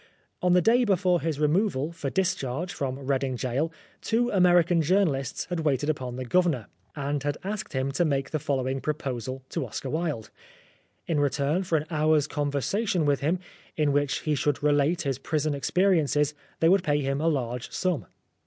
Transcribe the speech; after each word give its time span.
On 0.41 0.53
the 0.53 0.63
day 0.63 0.83
before 0.83 1.21
his 1.21 1.39
removal, 1.39 1.91
for 1.91 2.09
discharge, 2.09 2.73
from 2.73 2.97
Reading 3.05 3.35
Gaol, 3.35 3.71
two 4.01 4.31
American 4.31 4.81
journalists 4.81 5.45
had 5.45 5.59
waited 5.59 5.91
upon 5.91 6.15
the 6.15 6.25
Governor, 6.25 6.69
and 6.95 7.21
had 7.21 7.37
asked 7.43 7.73
him 7.73 7.91
to 7.91 8.03
make 8.03 8.31
the 8.31 8.39
following 8.39 8.81
proposal 8.81 9.43
to 9.49 9.63
Oscar 9.63 9.91
Wilde: 9.91 10.31
In 11.05 11.19
return 11.19 11.61
for 11.61 11.77
an 11.77 11.85
hour's 11.91 12.25
conversation 12.25 13.05
with 13.05 13.19
him, 13.19 13.37
in 13.77 13.91
which 13.91 14.21
he 14.21 14.33
should 14.33 14.63
relate 14.63 15.03
his 15.03 15.19
prison 15.19 15.53
ex 15.53 15.69
periences, 15.69 16.33
they 16.61 16.67
would 16.67 16.81
pay 16.81 17.01
him 17.01 17.21
a 17.21 17.27
large 17.27 17.69
sum. 17.71 18.07